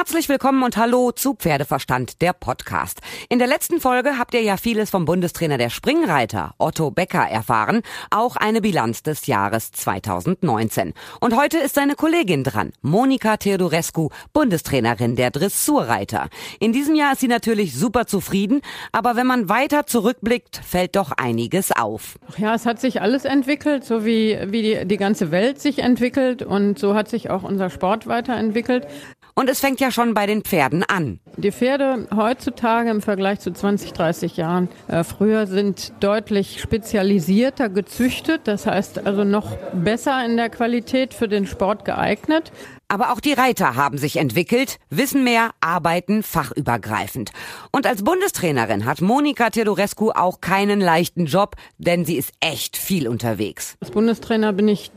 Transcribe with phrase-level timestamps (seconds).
[0.00, 3.00] Herzlich willkommen und hallo zu Pferdeverstand, der Podcast.
[3.28, 7.82] In der letzten Folge habt ihr ja vieles vom Bundestrainer der Springreiter, Otto Becker, erfahren,
[8.08, 10.94] auch eine Bilanz des Jahres 2019.
[11.20, 16.30] Und heute ist seine Kollegin dran, Monika Theodorescu, Bundestrainerin der Dressurreiter.
[16.60, 18.62] In diesem Jahr ist sie natürlich super zufrieden,
[18.92, 22.18] aber wenn man weiter zurückblickt, fällt doch einiges auf.
[22.38, 26.42] Ja, es hat sich alles entwickelt, so wie, wie die, die ganze Welt sich entwickelt
[26.42, 28.86] und so hat sich auch unser Sport weiterentwickelt.
[29.34, 31.20] Und es fängt ja schon bei den Pferden an.
[31.36, 38.42] Die Pferde heutzutage im Vergleich zu 20, 30 Jahren äh, früher sind deutlich spezialisierter gezüchtet.
[38.44, 42.52] Das heißt also noch besser in der Qualität für den Sport geeignet.
[42.88, 47.30] Aber auch die Reiter haben sich entwickelt, wissen mehr, arbeiten fachübergreifend.
[47.70, 53.06] Und als Bundestrainerin hat Monika Teodorescu auch keinen leichten Job, denn sie ist echt viel
[53.06, 53.76] unterwegs.
[53.80, 54.90] Als Bundestrainer bin ich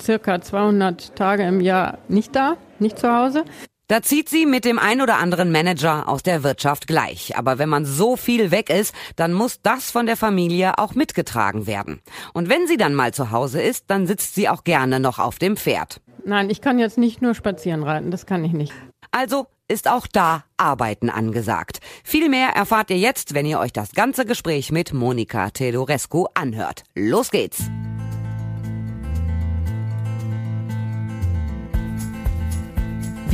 [0.00, 3.44] circa 200 Tage im Jahr nicht da, nicht zu Hause.
[3.86, 7.36] Da zieht sie mit dem ein oder anderen Manager aus der Wirtschaft gleich.
[7.36, 11.66] Aber wenn man so viel weg ist, dann muss das von der Familie auch mitgetragen
[11.66, 12.00] werden.
[12.32, 15.38] Und wenn sie dann mal zu Hause ist, dann sitzt sie auch gerne noch auf
[15.38, 16.00] dem Pferd.
[16.24, 18.72] Nein, ich kann jetzt nicht nur spazieren reiten, das kann ich nicht.
[19.10, 21.80] Also ist auch da Arbeiten angesagt.
[22.04, 26.84] Viel mehr erfahrt ihr jetzt, wenn ihr euch das ganze Gespräch mit Monika Tedorescu anhört.
[26.94, 27.64] Los geht's!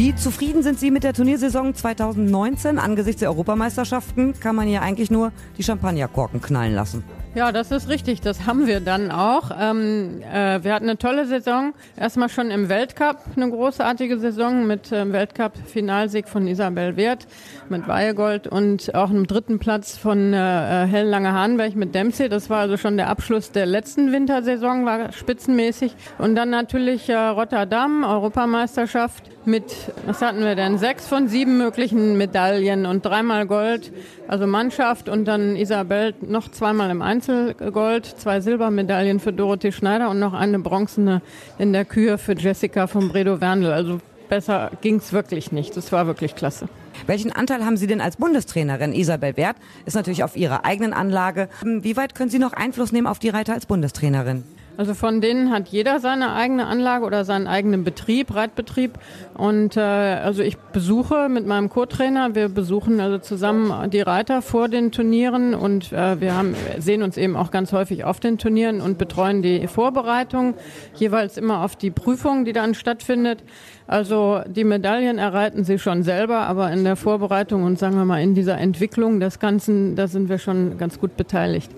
[0.01, 2.79] Wie zufrieden sind Sie mit der Turniersaison 2019?
[2.79, 7.05] Angesichts der Europameisterschaften kann man ja eigentlich nur die Champagnerkorken knallen lassen.
[7.33, 8.21] Ja, das ist richtig.
[8.21, 9.53] Das haben wir dann auch.
[9.57, 11.75] Ähm, äh, wir hatten eine tolle Saison.
[11.97, 17.29] Erstmal schon im Weltcup eine großartige Saison mit ähm, Weltcup-Finalsieg von Isabel Wert
[17.69, 20.39] mit Weihegold und auch einem dritten Platz von äh,
[20.83, 22.29] äh, Helen Lange-Hahnberg mit Dempsey.
[22.29, 25.95] Das war also schon der Abschluss der letzten Wintersaison, war spitzenmäßig.
[26.19, 29.65] Und dann natürlich äh, Rotterdam, Europameisterschaft mit,
[30.05, 33.93] was hatten wir denn, sechs von sieben möglichen Medaillen und dreimal Gold,
[34.31, 40.21] also Mannschaft und dann Isabel noch zweimal im Einzelgold, zwei Silbermedaillen für Dorothee Schneider und
[40.21, 41.21] noch eine bronzene
[41.59, 43.73] in der Kür für Jessica von Bredow Werndl.
[43.73, 45.77] Also besser ging's wirklich nicht.
[45.77, 46.69] Das war wirklich klasse.
[47.07, 48.93] Welchen Anteil haben Sie denn als Bundestrainerin?
[48.93, 51.49] Isabel Wert ist natürlich auf Ihrer eigenen Anlage.
[51.65, 54.45] Wie weit können Sie noch Einfluss nehmen auf die Reiter als Bundestrainerin?
[54.81, 58.93] Also von denen hat jeder seine eigene Anlage oder seinen eigenen Betrieb, Reitbetrieb.
[59.35, 64.69] Und äh, also ich besuche mit meinem Co-Trainer, wir besuchen also zusammen die Reiter vor
[64.69, 68.81] den Turnieren und äh, wir haben, sehen uns eben auch ganz häufig auf den Turnieren
[68.81, 70.55] und betreuen die Vorbereitung,
[70.95, 73.45] jeweils immer auf die Prüfung, die dann stattfindet.
[73.87, 78.23] Also die Medaillen erreiten sie schon selber, aber in der Vorbereitung und sagen wir mal
[78.23, 81.71] in dieser Entwicklung des Ganzen, da sind wir schon ganz gut beteiligt.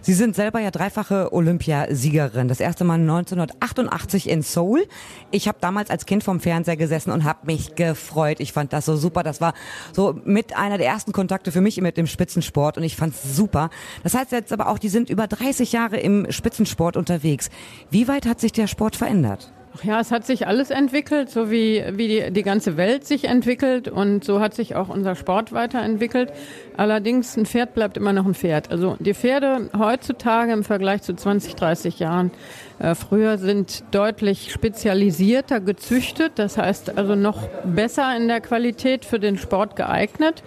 [0.00, 2.48] Sie sind selber ja dreifache Olympiasiegerin.
[2.48, 4.86] Das erste Mal 1988 in Seoul.
[5.30, 8.40] Ich habe damals als Kind vom Fernseher gesessen und habe mich gefreut.
[8.40, 9.22] Ich fand das so super.
[9.22, 9.54] Das war
[9.92, 13.36] so mit einer der ersten Kontakte für mich mit dem Spitzensport und ich fand es
[13.36, 13.70] super.
[14.02, 17.50] Das heißt jetzt aber auch, die sind über 30 Jahre im Spitzensport unterwegs.
[17.90, 19.52] Wie weit hat sich der Sport verändert?
[19.72, 23.24] Ach ja, es hat sich alles entwickelt, so wie, wie die, die ganze Welt sich
[23.24, 26.32] entwickelt und so hat sich auch unser Sport weiterentwickelt.
[26.76, 28.70] Allerdings, ein Pferd bleibt immer noch ein Pferd.
[28.72, 32.32] Also die Pferde heutzutage im Vergleich zu 20, 30 Jahren
[32.80, 39.20] äh, früher sind deutlich spezialisierter gezüchtet, das heißt also noch besser in der Qualität für
[39.20, 40.42] den Sport geeignet.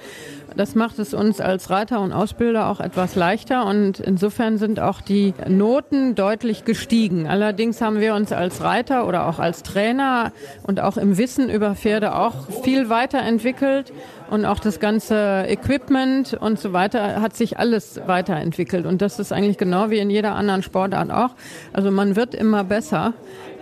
[0.56, 5.02] Das macht es uns als Reiter und Ausbilder auch etwas leichter und insofern sind auch
[5.02, 7.28] die Noten deutlich gestiegen.
[7.28, 10.32] Allerdings haben wir uns als Reiter oder auch als Trainer
[10.64, 13.92] und auch im Wissen über Pferde auch viel weiterentwickelt
[14.34, 19.32] und auch das ganze Equipment und so weiter hat sich alles weiterentwickelt und das ist
[19.32, 21.36] eigentlich genau wie in jeder anderen Sportart auch.
[21.72, 23.14] Also man wird immer besser.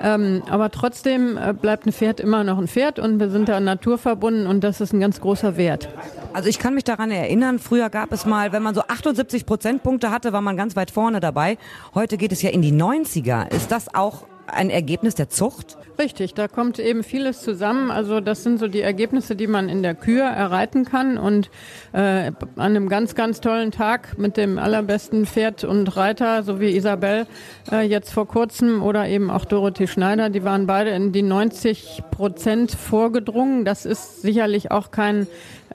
[0.02, 3.60] Ähm, aber trotzdem äh, bleibt ein Pferd immer noch ein Pferd und wir sind da
[3.60, 5.90] naturverbunden und das ist ein ganz großer Wert.
[6.32, 10.10] Also ich kann mich daran erinnern, früher gab es mal, wenn man so 78 Prozentpunkte
[10.10, 11.58] hatte, war man ganz weit vorne dabei.
[11.94, 13.54] Heute geht es ja in die 90er.
[13.54, 14.24] Ist das auch
[14.54, 15.78] ein Ergebnis der Zucht?
[16.00, 17.92] Richtig, da kommt eben vieles zusammen.
[17.92, 21.18] Also das sind so die Ergebnisse, die man in der Kür erreiten kann.
[21.18, 21.50] Und
[21.94, 26.76] äh, an einem ganz, ganz tollen Tag mit dem allerbesten Pferd und Reiter, so wie
[26.76, 27.28] Isabel
[27.72, 32.04] äh, jetzt vor kurzem oder eben auch Dorothee Schneider, die waren beide in die 90
[32.12, 33.66] Prozent vorgedrungen.
[33.66, 35.28] Das ist sicherlich auch kein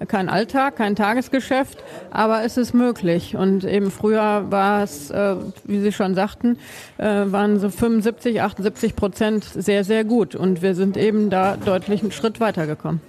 [0.08, 3.36] kein Alltag, kein Tagesgeschäft, aber es ist möglich.
[3.36, 6.58] Und eben früher war es, äh, wie Sie schon sagten,
[6.98, 8.65] äh, waren so 75, 78
[8.96, 10.34] Prozent sehr, sehr gut.
[10.34, 13.00] Und wir sind eben da deutlich einen Schritt weitergekommen.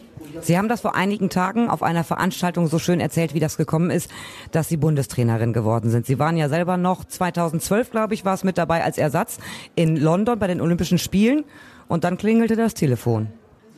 [0.41, 3.89] Sie haben das vor einigen Tagen auf einer Veranstaltung so schön erzählt, wie das gekommen
[3.89, 4.11] ist,
[4.51, 6.05] dass Sie Bundestrainerin geworden sind.
[6.05, 9.39] Sie waren ja selber noch 2012, glaube ich, war es mit dabei als Ersatz
[9.75, 11.43] in London bei den Olympischen Spielen
[11.87, 13.27] und dann klingelte das Telefon.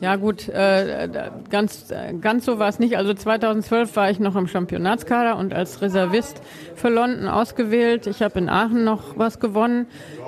[0.00, 1.10] Ja gut, äh,
[1.50, 1.92] ganz,
[2.22, 2.96] ganz so war es nicht.
[2.96, 6.40] Also 2012 war ich noch im Championatskader und als Reservist
[6.74, 8.06] für London ausgewählt.
[8.06, 9.86] Ich habe in Aachen noch was gewonnen.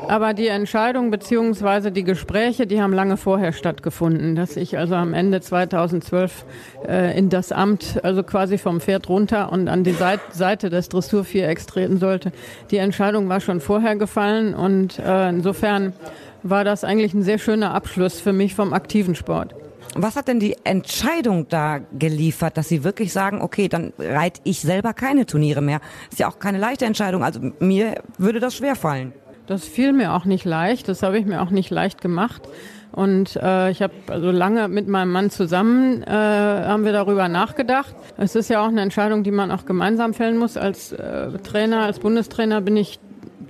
[0.08, 5.14] Aber die Entscheidung beziehungsweise die Gespräche, die haben lange vorher stattgefunden, dass ich also am
[5.14, 6.44] Ende 2012
[6.86, 10.90] äh, in das Amt, also quasi vom Pferd runter und an die Seite, Seite des
[10.90, 12.32] Dressurvierecks treten sollte.
[12.70, 15.94] Die Entscheidung war schon vorher gefallen und äh, insofern
[16.42, 19.54] war das eigentlich ein sehr schöner Abschluss für mich vom aktiven Sport.
[19.94, 24.60] Was hat denn die Entscheidung da geliefert, dass Sie wirklich sagen, okay, dann reite ich
[24.60, 25.80] selber keine Turniere mehr?
[26.10, 27.22] Ist ja auch keine leichte Entscheidung.
[27.22, 29.12] Also mir würde das schwer fallen.
[29.46, 30.88] Das fiel mir auch nicht leicht.
[30.88, 32.48] Das habe ich mir auch nicht leicht gemacht.
[32.92, 37.94] Und äh, ich habe also lange mit meinem Mann zusammen äh, haben wir darüber nachgedacht.
[38.18, 40.56] Es ist ja auch eine Entscheidung, die man auch gemeinsam fällen muss.
[40.56, 43.00] Als äh, Trainer, als Bundestrainer bin ich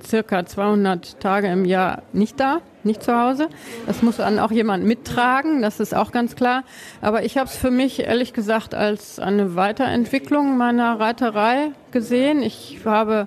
[0.04, 3.48] circa 200 Tage im Jahr nicht da, nicht zu Hause.
[3.86, 6.64] Das muss dann auch jemand mittragen, das ist auch ganz klar.
[7.00, 12.42] Aber ich habe es für mich ehrlich gesagt als eine Weiterentwicklung meiner Reiterei gesehen.
[12.42, 13.26] Ich habe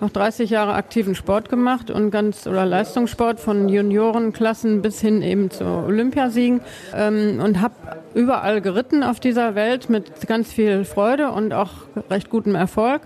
[0.00, 5.50] noch 30 Jahre aktiven Sport gemacht und ganz oder Leistungssport von Juniorenklassen bis hin eben
[5.50, 6.60] zu Olympiasiegen
[6.94, 7.74] ähm, und habe
[8.14, 11.70] überall geritten auf dieser Welt mit ganz viel Freude und auch
[12.10, 13.02] recht gutem Erfolg.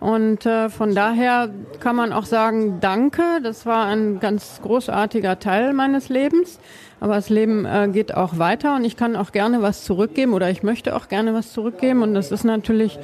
[0.00, 5.74] Und äh, von daher kann man auch sagen, danke, das war ein ganz großartiger Teil
[5.74, 6.58] meines Lebens.
[7.00, 10.50] Aber das Leben äh, geht auch weiter und ich kann auch gerne was zurückgeben oder
[10.50, 12.02] ich möchte auch gerne was zurückgeben.
[12.02, 12.98] Und das ist natürlich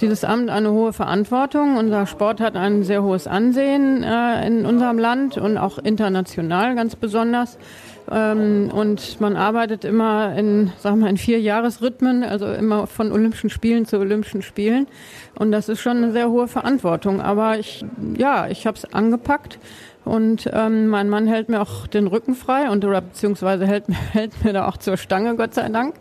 [0.00, 1.76] dieses Amt eine hohe Verantwortung.
[1.76, 6.94] Unser Sport hat ein sehr hohes Ansehen äh, in unserem Land und auch international ganz
[6.94, 7.58] besonders.
[8.10, 13.50] Ähm, und man arbeitet immer in, sagen wir, in vier Jahresrhythmen, also immer von Olympischen
[13.50, 14.88] Spielen zu Olympischen Spielen.
[15.36, 17.20] Und das ist schon eine sehr hohe Verantwortung.
[17.20, 17.84] Aber ich,
[18.16, 19.58] ja, ich habe es angepackt.
[20.04, 24.44] Und ähm, mein Mann hält mir auch den Rücken frei und oder beziehungsweise hält, hält
[24.44, 25.94] mir da auch zur Stange, Gott sei Dank,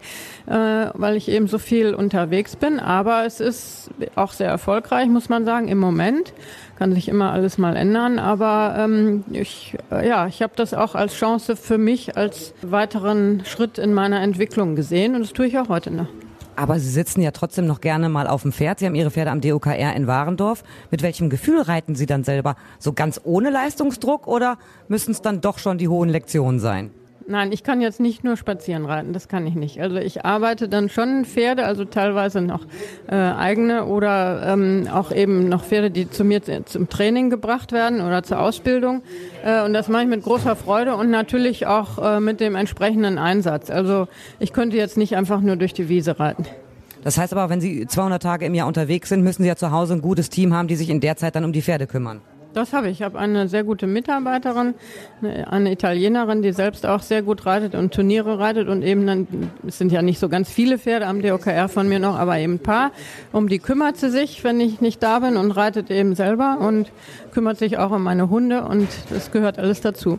[0.47, 0.53] äh,
[0.93, 2.79] weil ich eben so viel unterwegs bin.
[2.79, 6.33] Aber es ist auch sehr erfolgreich, muss man sagen, im Moment.
[6.77, 8.19] Kann sich immer alles mal ändern.
[8.19, 13.43] Aber ähm, ich, äh, ja, ich habe das auch als Chance für mich, als weiteren
[13.45, 16.07] Schritt in meiner Entwicklung gesehen und das tue ich auch heute noch.
[16.59, 18.79] Aber Sie sitzen ja trotzdem noch gerne mal auf dem Pferd.
[18.79, 20.65] Sie haben Ihre Pferde am DOKR in Warendorf.
[20.91, 22.57] Mit welchem Gefühl reiten Sie dann selber?
[22.79, 24.57] So ganz ohne Leistungsdruck oder
[24.89, 26.91] müssen es dann doch schon die hohen Lektionen sein?
[27.29, 29.79] Nein, ich kann jetzt nicht nur spazieren reiten, das kann ich nicht.
[29.79, 32.65] Also ich arbeite dann schon Pferde, also teilweise noch
[33.07, 38.01] äh, eigene oder ähm, auch eben noch Pferde, die zu mir zum Training gebracht werden
[38.01, 39.03] oder zur Ausbildung.
[39.45, 43.19] Äh, und das mache ich mit großer Freude und natürlich auch äh, mit dem entsprechenden
[43.19, 43.69] Einsatz.
[43.69, 44.07] Also
[44.39, 46.47] ich könnte jetzt nicht einfach nur durch die Wiese reiten.
[47.03, 49.69] Das heißt aber, wenn Sie 200 Tage im Jahr unterwegs sind, müssen Sie ja zu
[49.69, 52.21] Hause ein gutes Team haben, die sich in der Zeit dann um die Pferde kümmern.
[52.53, 52.99] Das habe ich.
[52.99, 54.73] Ich habe eine sehr gute Mitarbeiterin,
[55.21, 59.27] eine Italienerin, die selbst auch sehr gut reitet und Turniere reitet und eben dann,
[59.67, 62.53] es sind ja nicht so ganz viele Pferde am DOKR von mir noch, aber eben
[62.53, 62.91] ein paar.
[63.31, 66.91] Um die kümmert sie sich, wenn ich nicht da bin und reitet eben selber und
[67.31, 70.17] kümmert sich auch um meine Hunde und das gehört alles dazu.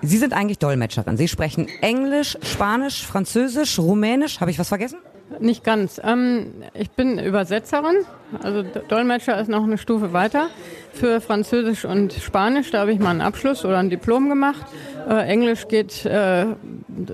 [0.00, 1.16] Sie sind eigentlich Dolmetscherin.
[1.16, 4.40] Sie sprechen Englisch, Spanisch, Französisch, Rumänisch.
[4.40, 4.98] Habe ich was vergessen?
[5.40, 6.00] Nicht ganz.
[6.02, 7.96] Ähm, ich bin Übersetzerin,
[8.42, 10.48] also Dolmetscher ist noch eine Stufe weiter.
[10.92, 14.64] Für Französisch und Spanisch, da habe ich mal einen Abschluss oder ein Diplom gemacht.
[15.08, 16.46] Äh, Englisch geht äh,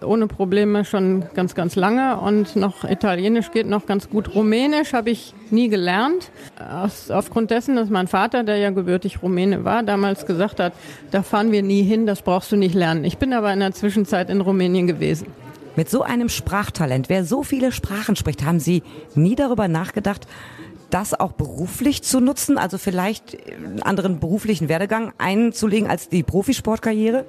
[0.05, 4.34] ohne Probleme schon ganz, ganz lange und noch Italienisch geht noch ganz gut.
[4.34, 9.64] Rumänisch habe ich nie gelernt, aus, aufgrund dessen, dass mein Vater, der ja gebürtig Rumäne
[9.64, 10.75] war, damals gesagt hat,
[11.11, 13.04] da fahren wir nie hin, das brauchst du nicht lernen.
[13.04, 15.28] Ich bin aber in der Zwischenzeit in Rumänien gewesen.
[15.77, 18.83] Mit so einem Sprachtalent, wer so viele Sprachen spricht, haben Sie
[19.15, 20.27] nie darüber nachgedacht,
[20.91, 27.25] das auch beruflich zu nutzen, also vielleicht einen anderen beruflichen Werdegang einzulegen als die Profisportkarriere?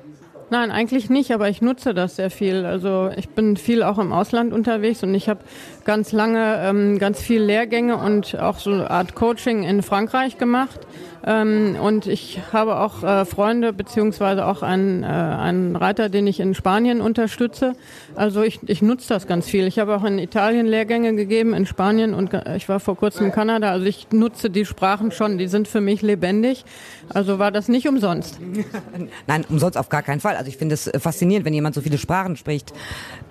[0.51, 2.65] Nein, eigentlich nicht, aber ich nutze das sehr viel.
[2.65, 5.39] Also ich bin viel auch im Ausland unterwegs und ich habe
[5.86, 10.81] ganz lange ähm, ganz viel Lehrgänge und auch so eine Art Coaching in Frankreich gemacht.
[11.24, 16.39] Ähm, und ich habe auch äh, Freunde beziehungsweise auch einen, äh, einen Reiter, den ich
[16.39, 17.74] in Spanien unterstütze.
[18.15, 19.67] Also ich, ich nutze das ganz viel.
[19.67, 23.31] Ich habe auch in Italien Lehrgänge gegeben, in Spanien und ich war vor kurzem in
[23.31, 23.72] Kanada.
[23.72, 26.65] Also ich nutze die Sprachen schon, die sind für mich lebendig.
[27.10, 28.39] Also war das nicht umsonst.
[29.27, 30.36] Nein, umsonst auf gar keinen Fall.
[30.42, 32.74] Also ich finde es faszinierend, wenn jemand so viele Sprachen spricht.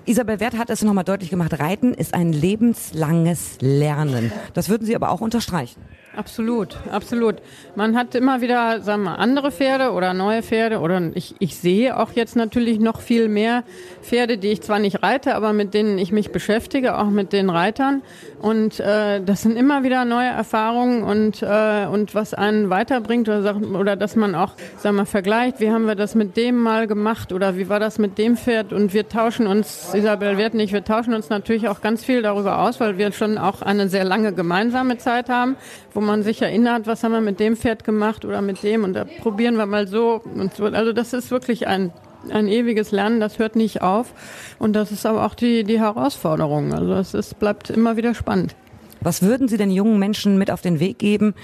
[0.07, 4.31] Isabel Wert hat es nochmal deutlich gemacht, Reiten ist ein lebenslanges Lernen.
[4.55, 5.83] Das würden Sie aber auch unterstreichen.
[6.17, 7.37] Absolut, absolut.
[7.77, 11.97] Man hat immer wieder, sagen wir, andere Pferde oder neue Pferde oder ich, ich sehe
[11.97, 13.63] auch jetzt natürlich noch viel mehr
[14.03, 17.49] Pferde, die ich zwar nicht reite, aber mit denen ich mich beschäftige, auch mit den
[17.49, 18.03] Reitern.
[18.43, 23.57] Und äh, das sind immer wieder neue Erfahrungen und, äh, und was einen weiterbringt oder,
[23.57, 27.00] oder dass man auch, sagen wir, vergleicht, wie haben wir das mit dem mal gemacht
[27.01, 28.75] gemacht oder wie war das mit dem Pferd?
[28.75, 32.59] Und wir tauschen uns, Isabel wird nicht, wir tauschen uns natürlich auch ganz viel darüber
[32.59, 35.57] aus, weil wir schon auch eine sehr lange gemeinsame Zeit haben,
[35.95, 38.93] wo man sich erinnert, was haben wir mit dem Pferd gemacht oder mit dem und
[38.93, 40.67] da probieren wir mal so und so.
[40.67, 41.91] Also das ist wirklich ein
[42.31, 44.13] ein ewiges Lernen, das hört nicht auf.
[44.59, 46.75] Und das ist aber auch die, die Herausforderung.
[46.75, 48.55] Also es bleibt immer wieder spannend.
[49.01, 51.35] Was würden Sie den jungen Menschen mit auf den Weg geben,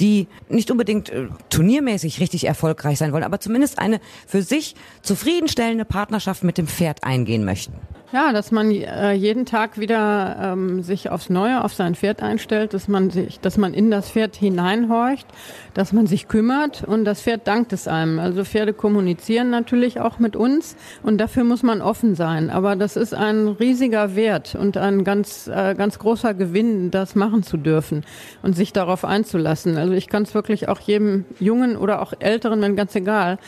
[0.00, 5.84] die nicht unbedingt äh, turniermäßig richtig erfolgreich sein wollen, aber zumindest eine für sich zufriedenstellende
[5.84, 7.74] Partnerschaft mit dem Pferd eingehen möchten?
[8.12, 12.72] Ja, dass man äh, jeden Tag wieder ähm, sich aufs Neue auf sein Pferd einstellt,
[12.72, 15.26] dass man sich, dass man in das Pferd hineinhorcht,
[15.74, 18.20] dass man sich kümmert und das Pferd dankt es einem.
[18.20, 22.48] Also Pferde kommunizieren natürlich auch mit uns und dafür muss man offen sein.
[22.48, 27.42] Aber das ist ein riesiger Wert und ein ganz, äh, ganz großer Gewinn, das machen
[27.42, 28.04] zu dürfen
[28.40, 29.76] und sich darauf einzulassen.
[29.76, 33.38] Also ich kann es wirklich auch jedem Jungen oder auch Älteren, wenn ganz egal.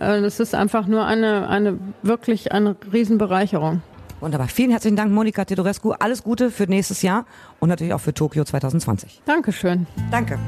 [0.00, 3.82] Äh, das ist einfach nur eine, eine wirklich eine Riesenbereicherung.
[4.20, 4.48] Wunderbar.
[4.48, 5.92] Vielen herzlichen Dank, Monika Tedorescu.
[5.92, 7.26] Alles Gute für nächstes Jahr
[7.60, 9.20] und natürlich auch für Tokio 2020.
[9.26, 9.86] Dankeschön.
[10.10, 10.38] Danke.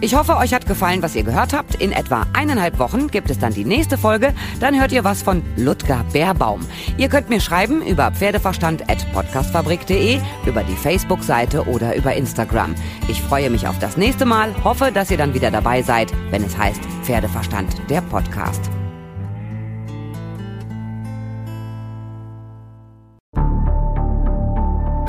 [0.00, 1.74] Ich hoffe, euch hat gefallen, was ihr gehört habt.
[1.74, 4.32] In etwa eineinhalb Wochen gibt es dann die nächste Folge.
[4.60, 6.60] Dann hört ihr was von Ludger Bärbaum.
[6.96, 12.76] Ihr könnt mir schreiben über pferdeverstand.podcastfabrik.de, über die Facebook-Seite oder über Instagram.
[13.08, 16.44] Ich freue mich auf das nächste Mal, hoffe, dass ihr dann wieder dabei seid, wenn
[16.44, 18.70] es heißt Pferdeverstand, der Podcast.